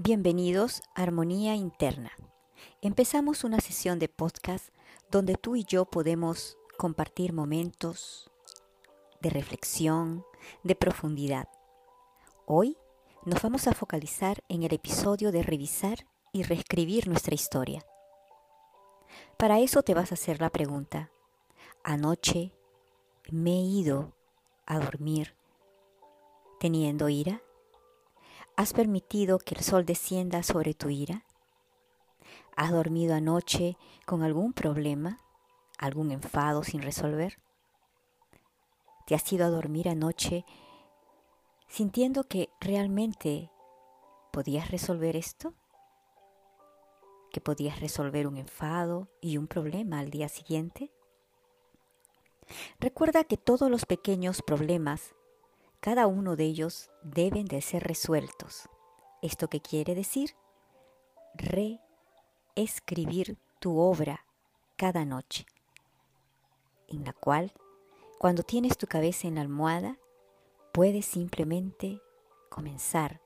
[0.00, 2.12] Bienvenidos a Armonía Interna.
[2.82, 4.68] Empezamos una sesión de podcast
[5.10, 8.30] donde tú y yo podemos compartir momentos
[9.20, 10.24] de reflexión,
[10.62, 11.48] de profundidad.
[12.46, 12.76] Hoy
[13.24, 17.84] nos vamos a focalizar en el episodio de revisar y reescribir nuestra historia.
[19.36, 21.10] Para eso te vas a hacer la pregunta,
[21.82, 22.52] ¿anoche
[23.32, 24.14] me he ido
[24.64, 25.34] a dormir
[26.60, 27.42] teniendo ira?
[28.58, 31.22] ¿Has permitido que el sol descienda sobre tu ira?
[32.56, 35.20] ¿Has dormido anoche con algún problema,
[35.78, 37.38] algún enfado sin resolver?
[39.06, 40.44] ¿Te has ido a dormir anoche
[41.68, 43.48] sintiendo que realmente
[44.32, 45.54] podías resolver esto?
[47.30, 50.90] ¿Que podías resolver un enfado y un problema al día siguiente?
[52.80, 55.14] Recuerda que todos los pequeños problemas
[55.80, 58.68] cada uno de ellos deben de ser resueltos.
[59.22, 60.34] ¿Esto qué quiere decir?
[62.54, 64.24] Reescribir tu obra
[64.76, 65.46] cada noche,
[66.88, 67.52] en la cual,
[68.18, 69.98] cuando tienes tu cabeza en la almohada,
[70.72, 72.00] puedes simplemente
[72.48, 73.20] comenzar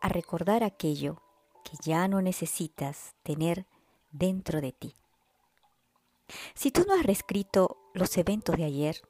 [0.00, 1.22] a recordar aquello
[1.64, 3.66] que ya no necesitas tener
[4.10, 4.94] dentro de ti.
[6.54, 9.02] Si tú no has reescrito los eventos de ayer,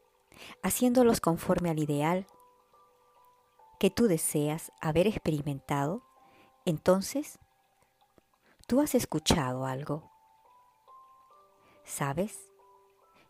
[0.63, 2.27] haciéndolos conforme al ideal,
[3.83, 6.05] que tú deseas haber experimentado,
[6.65, 7.41] entonces
[8.69, 10.09] tú has escuchado algo.
[11.83, 12.39] ¿Sabes?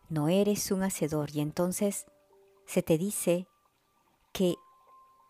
[0.09, 2.05] No eres un hacedor y entonces
[2.67, 3.47] se te dice
[4.31, 4.53] que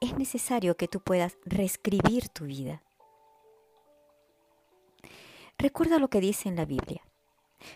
[0.01, 2.83] es necesario que tú puedas reescribir tu vida.
[5.57, 7.01] Recuerda lo que dice en la Biblia,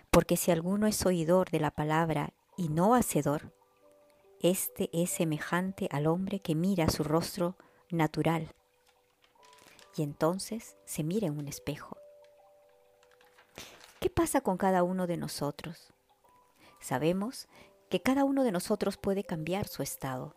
[0.09, 3.56] porque si alguno es oidor de la palabra y no hacedor,
[4.41, 7.55] este es semejante al hombre que mira su rostro
[7.89, 8.53] natural
[9.95, 11.97] y entonces se mira en un espejo.
[13.99, 15.91] ¿Qué pasa con cada uno de nosotros?
[16.79, 17.47] Sabemos
[17.89, 20.35] que cada uno de nosotros puede cambiar su estado,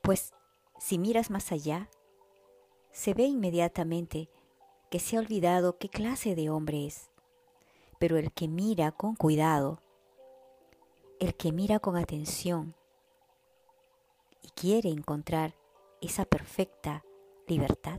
[0.00, 0.32] pues
[0.78, 1.90] si miras más allá,
[2.92, 4.30] se ve inmediatamente
[4.90, 7.10] que se ha olvidado qué clase de hombre es,
[7.98, 9.82] pero el que mira con cuidado,
[11.20, 12.74] el que mira con atención,
[14.42, 15.54] y quiere encontrar
[16.00, 17.04] esa perfecta
[17.46, 17.98] libertad,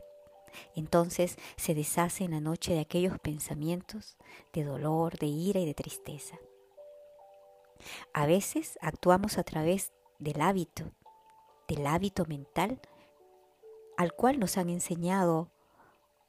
[0.74, 4.16] entonces se deshace en la noche de aquellos pensamientos
[4.52, 6.38] de dolor, de ira y de tristeza.
[8.12, 10.92] A veces actuamos a través del hábito,
[11.68, 12.80] del hábito mental
[13.96, 15.50] al cual nos han enseñado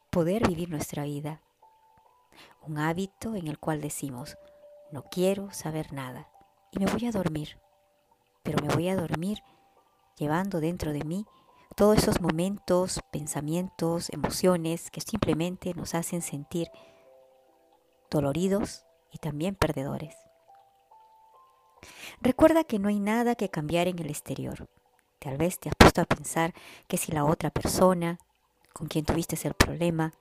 [0.10, 1.42] poder vivir nuestra vida.
[2.68, 4.38] Un hábito en el cual decimos,
[4.92, 6.30] no quiero saber nada
[6.72, 7.60] y me voy a dormir,
[8.44, 9.42] pero me voy a dormir
[10.22, 11.26] llevando dentro de mí
[11.76, 16.68] todos esos momentos, pensamientos, emociones que simplemente nos hacen sentir
[18.12, 20.16] doloridos y también perdedores.
[22.22, 24.70] Recuerda que no hay nada que cambiar en el exterior.
[25.18, 26.54] Tal vez te has puesto a pensar
[26.88, 28.20] que si la otra persona
[28.74, 30.14] con quien tuviste el problema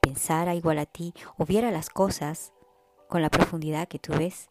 [0.00, 2.52] pensara igual a ti o viera las cosas
[3.08, 4.50] con la profundidad que tú ves,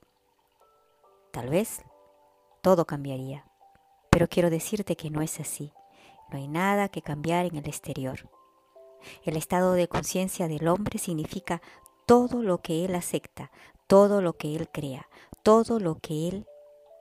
[1.32, 1.82] tal vez
[2.62, 3.51] todo cambiaría.
[4.22, 5.74] Pero quiero decirte que no es así.
[6.30, 8.30] No hay nada que cambiar en el exterior.
[9.24, 11.60] El estado de conciencia del hombre significa
[12.06, 13.50] todo lo que él acepta,
[13.88, 15.10] todo lo que él crea,
[15.42, 16.46] todo lo que él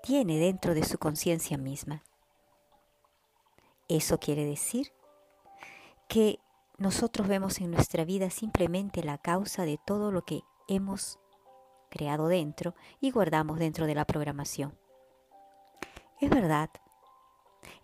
[0.03, 2.05] tiene dentro de su conciencia misma.
[3.87, 4.91] Eso quiere decir
[6.09, 6.39] que
[6.79, 11.19] nosotros vemos en nuestra vida simplemente la causa de todo lo que hemos
[11.91, 14.79] creado dentro y guardamos dentro de la programación.
[16.19, 16.71] Es verdad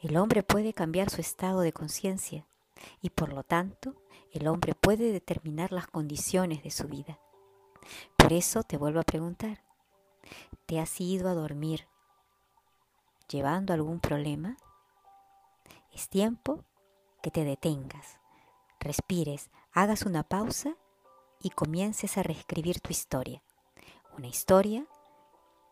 [0.06, 2.46] el hombre puede cambiar su estado de conciencia
[3.02, 3.96] y por lo tanto
[4.30, 7.18] el hombre puede determinar las condiciones de su vida.
[8.16, 9.64] Por eso te vuelvo a preguntar,
[10.66, 11.88] ¿te has ido a dormir
[13.28, 14.56] llevando algún problema?
[15.92, 16.64] Es tiempo
[17.20, 18.20] que te detengas,
[18.78, 20.76] respires, hagas una pausa
[21.40, 23.42] y comiences a reescribir tu historia.
[24.16, 24.86] Una historia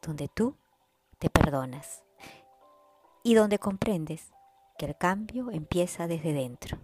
[0.03, 0.57] donde tú
[1.21, 2.03] te perdonas
[3.27, 4.33] y donde comprendes
[4.79, 6.79] que el cambio empieza desde dentro.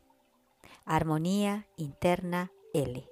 [0.87, 3.07] Armonía interna L.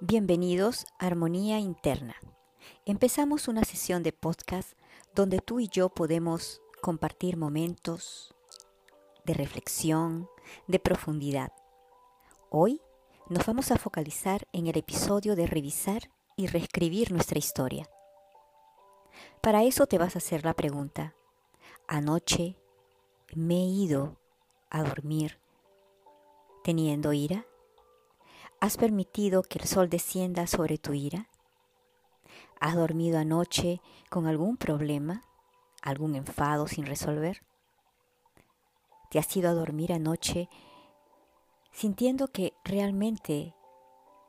[0.00, 2.14] Bienvenidos a Armonía Interna.
[2.86, 4.74] Empezamos una sesión de podcast
[5.16, 8.36] donde tú y yo podemos compartir momentos
[9.24, 10.28] de reflexión,
[10.68, 11.52] de profundidad.
[12.50, 12.80] Hoy
[13.28, 17.88] nos vamos a focalizar en el episodio de revisar y reescribir nuestra historia.
[19.42, 21.16] Para eso te vas a hacer la pregunta,
[21.88, 22.54] ¿anoche
[23.34, 24.16] me he ido
[24.70, 25.40] a dormir
[26.62, 27.44] teniendo ira?
[28.60, 31.28] ¿Has permitido que el sol descienda sobre tu ira?
[32.60, 35.24] ¿Has dormido anoche con algún problema,
[35.82, 37.42] algún enfado sin resolver?
[39.10, 40.48] ¿Te has ido a dormir anoche
[41.72, 43.56] sintiendo que realmente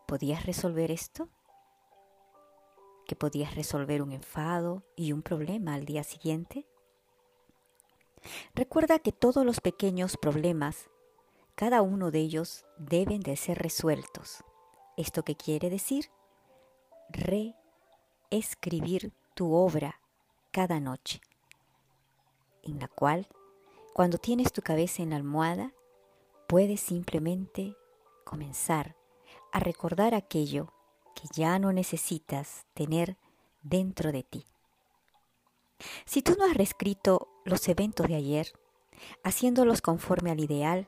[0.08, 1.30] podías resolver esto?
[3.06, 6.66] ¿Que podías resolver un enfado y un problema al día siguiente?
[8.56, 10.90] Recuerda que todos los pequeños problemas,
[11.56, 14.44] cada uno de ellos deben de ser resueltos.
[14.96, 16.10] ¿Esto qué quiere decir?
[18.30, 20.00] Reescribir tu obra
[20.52, 21.20] cada noche,
[22.62, 23.28] en la cual,
[23.94, 25.74] cuando tienes tu cabeza en la almohada,
[26.48, 27.76] puedes simplemente
[28.24, 28.96] comenzar
[29.52, 30.72] a recordar aquello
[31.14, 33.18] que ya no necesitas tener
[33.62, 34.46] dentro de ti.
[36.06, 38.54] Si tú no has reescrito los eventos de ayer,
[39.24, 40.88] haciéndolos conforme al ideal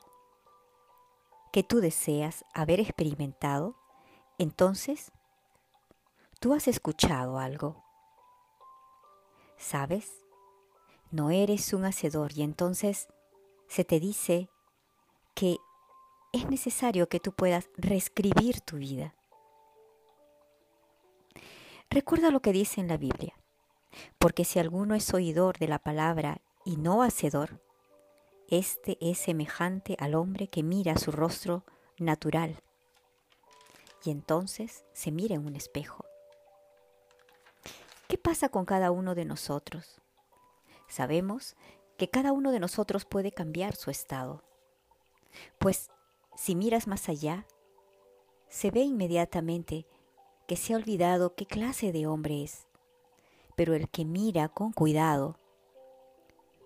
[1.51, 3.75] que tú deseas haber experimentado,
[4.37, 5.11] entonces
[6.39, 7.83] tú has escuchado algo.
[9.57, 10.11] ¿Sabes?
[11.11, 13.07] No eres un hacedor y entonces
[13.67, 14.49] se te dice
[15.33, 15.57] que
[16.33, 19.15] es necesario que tú puedas reescribir tu vida.
[21.89, 23.33] Recuerda lo que dice en la Biblia,
[24.17, 27.61] porque si alguno es oidor de la palabra y no hacedor,
[28.49, 31.63] este es semejante al hombre que mira su rostro
[31.97, 32.61] natural
[34.05, 36.05] y entonces se mira en un espejo.
[38.07, 39.99] ¿Qué pasa con cada uno de nosotros?
[40.87, 41.55] Sabemos
[41.97, 44.43] que cada uno de nosotros puede cambiar su estado,
[45.57, 45.89] pues
[46.35, 47.47] si miras más allá,
[48.47, 49.87] se ve inmediatamente
[50.47, 52.67] que se ha olvidado qué clase de hombre es,
[53.55, 55.37] pero el que mira con cuidado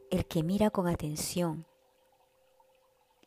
[0.10, 1.66] el que mira con atención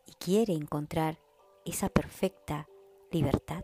[0.07, 1.19] y quiere encontrar
[1.65, 2.69] esa perfecta
[3.11, 3.63] libertad,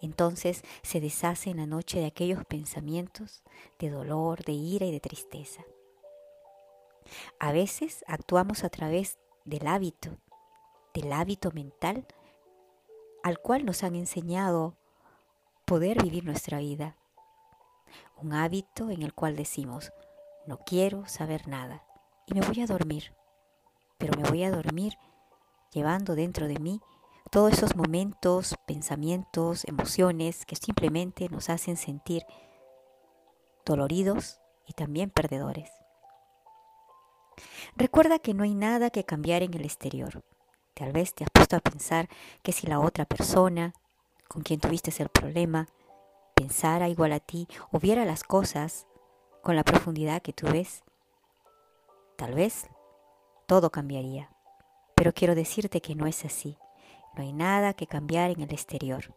[0.00, 3.42] entonces se deshace en la noche de aquellos pensamientos
[3.78, 5.64] de dolor, de ira y de tristeza.
[7.38, 10.16] A veces actuamos a través del hábito,
[10.94, 12.06] del hábito mental
[13.22, 14.76] al cual nos han enseñado
[15.66, 16.96] poder vivir nuestra vida.
[18.22, 19.92] Un hábito en el cual decimos,
[20.46, 21.82] no quiero saber nada,
[22.26, 23.12] y me voy a dormir.
[23.98, 24.94] Pero me voy a dormir
[25.72, 26.80] llevando dentro de mí
[27.30, 32.22] todos esos momentos, pensamientos, emociones que simplemente nos hacen sentir
[33.64, 35.70] doloridos y también perdedores.
[37.74, 40.22] Recuerda que no hay nada que cambiar en el exterior.
[40.74, 42.08] Tal vez te has puesto a pensar
[42.42, 43.74] que si la otra persona
[44.28, 45.68] con quien tuviste el problema
[46.34, 48.86] pensara igual a ti o viera las cosas
[49.42, 50.82] con la profundidad que tú ves,
[52.16, 52.66] Tal vez
[53.46, 54.30] todo cambiaría,
[54.94, 56.56] pero quiero decirte que no es así.
[57.14, 59.14] No hay nada que cambiar en el exterior.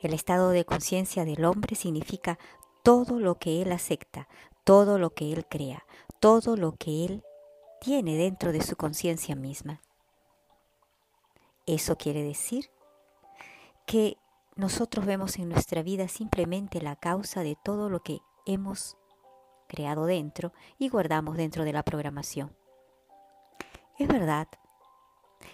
[0.00, 2.38] El estado de conciencia del hombre significa
[2.82, 4.26] todo lo que él acepta,
[4.64, 5.84] todo lo que él crea,
[6.18, 7.22] todo lo que él
[7.80, 9.82] tiene dentro de su conciencia misma.
[11.66, 12.70] Eso quiere decir
[13.88, 14.18] que
[14.54, 18.98] nosotros vemos en nuestra vida simplemente la causa de todo lo que hemos
[19.66, 22.54] creado dentro y guardamos dentro de la programación.
[23.98, 24.46] Es verdad,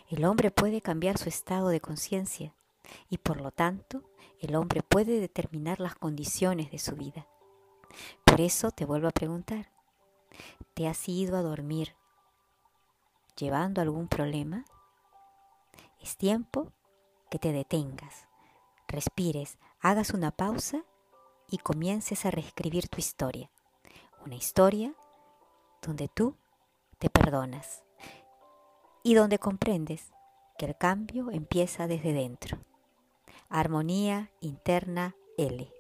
[0.09, 2.57] el hombre puede cambiar su estado de conciencia
[3.09, 4.03] y por lo tanto
[4.41, 7.29] el hombre puede determinar las condiciones de su vida.
[8.25, 9.71] Por eso te vuelvo a preguntar,
[10.75, 11.95] ¿te has ido a dormir
[13.37, 14.65] llevando algún problema?
[16.01, 16.73] Es tiempo
[17.31, 18.29] que te detengas,
[18.89, 20.85] respires, hagas una pausa
[21.49, 23.51] y comiences a reescribir tu historia
[24.25, 24.95] una historia
[25.83, 26.37] donde tú
[26.99, 27.85] te perdonas
[29.03, 30.13] y donde comprendes
[30.59, 32.59] que el cambio empieza desde dentro.
[33.51, 35.74] Armonía interna L.